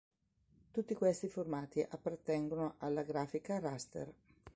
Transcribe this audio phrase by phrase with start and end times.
[0.71, 4.11] Tutti questi formati appartengono alla grafica "raster".